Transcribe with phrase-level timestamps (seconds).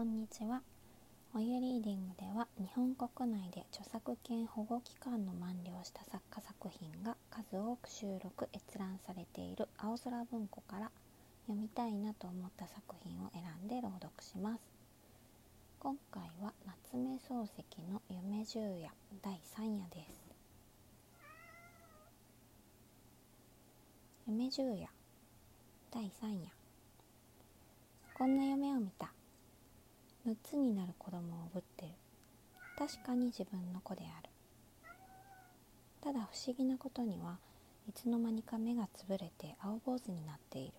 [0.00, 0.62] こんにちは。
[1.34, 10.90] おゆリーディングでは日本国内で著作権保護期間の満了した作家作品が数多く収録閲覧されている青空文庫から
[11.46, 14.62] 読みたいなと思った作品を選んで朗読します。
[15.80, 17.62] 今回は夏目漱石
[17.92, 18.88] の夢十夜
[19.20, 20.24] 第3夜です。
[24.26, 24.88] 夢十夜
[25.90, 26.50] 第3夜。
[28.14, 29.12] こんな夢を見た。
[30.26, 31.92] 6つになる子供をぶってる
[32.78, 34.28] 確かに自分の子である。
[36.02, 37.38] ただ不思議なことには
[37.88, 40.72] いつの間にか目がつぶれて青坊主になっている。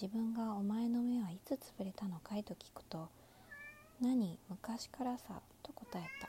[0.00, 3.08] 自分が「お前の目はいつつぶれたのかい?」と聞くと
[4.00, 6.28] 「何昔からさ」と答えた。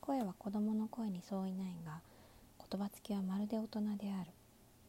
[0.00, 2.00] 声は子供の声に相違ないが
[2.68, 4.30] 言葉つきはまるで大人である。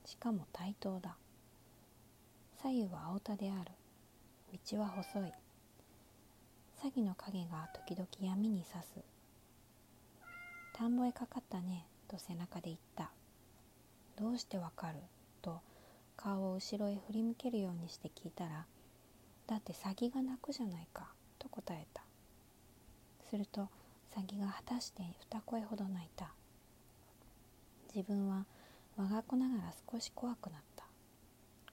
[0.05, 1.15] しかも対等だ。
[2.61, 3.71] 左右は青田である。
[4.53, 5.33] 道は細い。
[6.81, 9.03] 詐欺の影が時々闇に差す。
[10.73, 13.09] 田んぼへかかったねと背中で言った。
[14.17, 14.99] どうしてわかる？
[15.41, 15.59] と
[16.15, 18.65] 顔を後ろへ振り向けるようにして聞いたら
[19.47, 21.07] だって詐欺が泣くじゃないか
[21.39, 22.03] と答えた。
[23.29, 23.69] すると
[24.15, 26.31] 詐欺が果たして二声ほど泣いた。
[27.93, 28.45] 自分は
[28.95, 30.85] 我が子ながら少し怖くなった。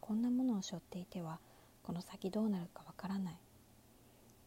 [0.00, 1.38] こんなものを背負っていては
[1.84, 3.38] この先どうなるかわからない。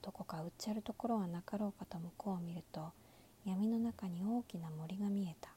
[0.01, 2.91] どこかうっちゃるところはなかろうかと向こうを見ると
[3.45, 5.51] 闇の中に大きな森が見えた。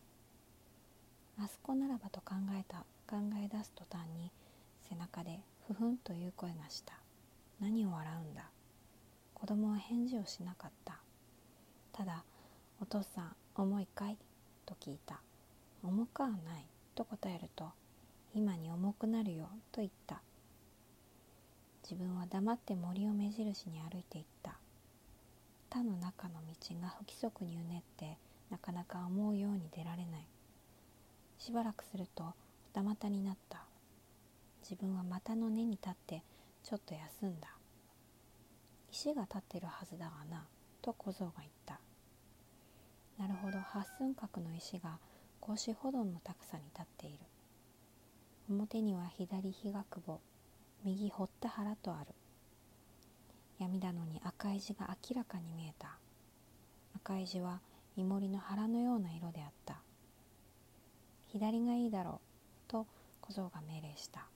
[1.43, 4.31] あそこならばと考えた考え出す途端に
[4.89, 6.95] 背中でふふんという声がした。
[7.61, 8.51] 何を笑うんだ。
[9.33, 11.01] 子供は返事をしなかった。
[11.93, 12.25] ただ
[12.81, 14.19] お父さん重いかい？
[14.67, 15.21] と聞いた。
[15.83, 16.39] 重くはない。
[16.95, 17.71] と答えると
[18.35, 19.49] 今に重くなるよ。
[19.73, 20.21] と言った。
[21.91, 24.55] 自分は黙って森を目印に歩いていった。
[25.69, 28.17] 田の中の道が不規則にうねって
[28.49, 30.27] なかなか思うように出られない。
[31.37, 32.33] しばらくすると
[32.73, 33.65] 二股になった。
[34.63, 36.23] 自分は股の根に立って
[36.63, 37.49] ちょっと休んだ。
[38.93, 40.45] 石が立ってるはずだがな
[40.83, 41.81] と小僧が言った。
[43.19, 45.01] なるほど八寸角の石が
[45.41, 47.19] 腰ほどの高さに立っている。
[48.49, 50.21] 表には左日が久保
[50.83, 52.15] 右堀田原とある。
[53.59, 55.99] 闇だのに赤い字が明らかに見えた。
[56.97, 57.61] 赤い字は
[57.97, 59.77] イモリの腹のような色であった。
[61.29, 62.87] 左がいいだろうと
[63.21, 64.27] 小僧が命令した。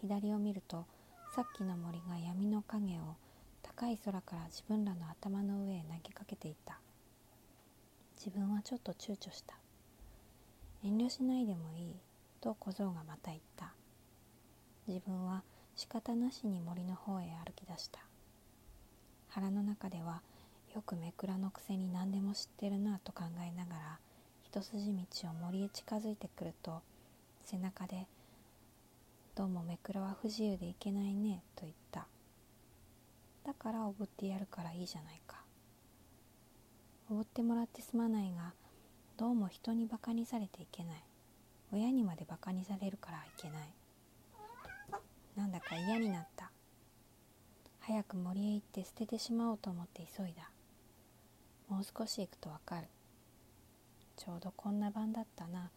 [0.00, 0.86] 左を見ると
[1.34, 3.16] さっきの森が闇の影を
[3.62, 6.78] 高い空から自分らの頭の上へ投げかけていた。
[8.16, 9.56] 自分はちょっと躊躇した。
[10.82, 11.96] 遠慮しないでもいい
[12.40, 13.74] と小僧がまた言った。
[14.98, 15.44] 自分は
[15.76, 18.00] 仕方なしに森の方へ歩き出した。
[19.28, 20.22] 腹の中では
[20.74, 23.98] よくめくらのくせに何でも知ってるなと考えながら
[24.42, 26.82] 一筋道を森へ近づいてくると
[27.44, 28.08] 背中で
[29.36, 32.08] 「どうもめくらは不自由でいけないね」と言った。
[33.44, 35.44] だからおぶってやるからいいじゃないか。
[37.08, 38.52] おぶってもらってすまないが
[39.16, 41.04] どうも人にバカにされていけない。
[41.70, 43.77] 親にまでバカにされるからいけない。
[45.38, 46.50] なんだか嫌になった。
[47.78, 50.50] 早く森へ行って捨ててしまおうと思って急いだ。
[51.68, 52.88] もう少し行くとわかる。
[54.16, 55.70] ちょうどこんな晩だったな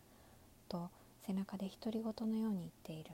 [0.67, 0.89] と
[1.27, 3.11] 背中で独り言のように言っている。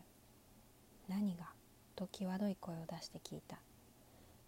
[1.09, 1.50] 何が？
[1.97, 3.57] と際どい声を出して聞いた。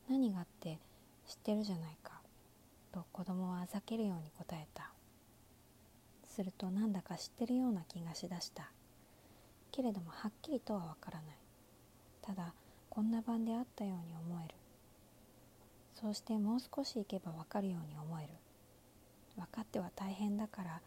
[0.09, 0.79] 何がって
[1.27, 2.21] 知ってるじゃないか
[2.93, 4.89] と子供はあざけるように答えた。
[6.29, 8.71] するとなんだか知ってるような気がしだした。
[9.73, 11.35] けれどもはっきりとはわからない。
[12.29, 12.53] ただ
[12.91, 14.53] こんな晩であったように思える。
[15.95, 18.29] そうしてもう少し行けばわかるように思える。
[19.35, 20.79] 分かっては大変だから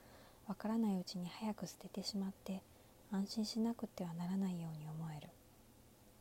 [0.46, 2.62] わからないうちに早く捨ててしまって
[3.10, 5.30] 安心しなくてはならないように思える。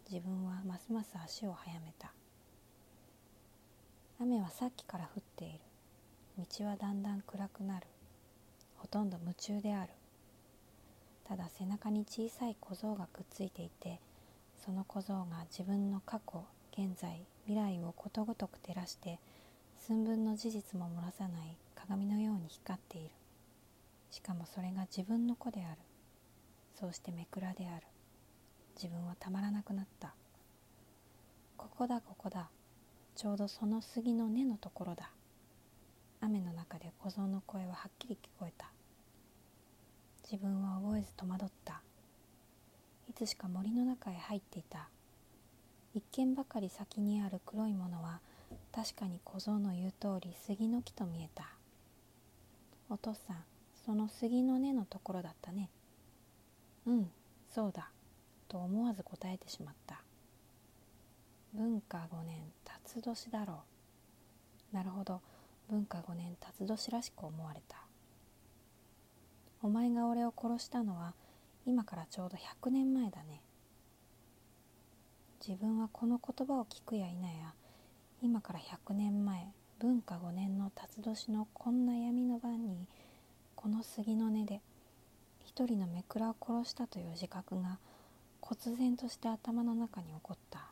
[0.10, 2.12] 自分はますます足を速めた。
[4.20, 5.60] 雨はさっきから降っている。
[6.40, 7.86] 道はだんだん暗くなる。
[8.78, 9.92] ほとんど夢中である。
[11.28, 14.00] ただ背中に小さい小僧がくっついていて
[14.64, 16.44] その小僧が自分の過去
[16.74, 19.20] 現在未来をことごとく照らして
[19.78, 23.10] 寸分の事実も漏らさない鏡のように光っている。
[24.12, 25.78] しかもそれが自分の子である。
[26.80, 27.88] そうしてめくらである。
[28.76, 30.14] 自分はたまらなくなった。
[31.58, 32.50] ここだここだ。
[33.16, 35.10] ちょうどその杉の根のところだ。
[36.20, 38.72] 雨の中で小僧の声ははっきり聞こえた。
[40.24, 41.82] 自分は覚えず戸惑った。
[43.12, 44.88] いつしか森の中へ入っていた。
[45.94, 48.22] 一軒ばかり先にある黒いものは
[48.72, 51.50] 確かに小僧の言う通り杉の木と見えた。
[52.90, 53.44] お父さん
[53.86, 55.70] その杉の根のところだったね。
[56.86, 57.12] うん
[57.54, 57.90] そうだ。
[58.48, 60.02] と思わず答えてしまった。
[61.54, 63.64] 文化5年辰年だろ
[64.72, 64.76] う。
[64.76, 65.20] なるほど。
[65.70, 67.76] 文化5年辰年らしく思われた。
[69.62, 71.14] お前が俺を殺したのは
[71.66, 73.42] 今からちょうど100年前だね。
[75.46, 77.54] 自分はこの言葉を聞くや否や
[78.22, 79.48] 今から100年前
[79.80, 82.86] 文化5年の辰年のこんな闇の晩に
[83.56, 84.62] この杉の根で
[85.44, 87.80] 一人のめくらを殺したという自覚が
[88.40, 90.68] 忽然として頭の中に起こった。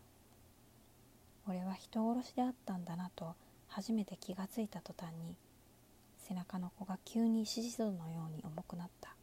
[1.48, 3.36] 俺は人殺しであったんだなと
[3.68, 5.36] 初めて気がついた途端に
[6.18, 9.19] 背中の子が急に獅子像のように重くなった。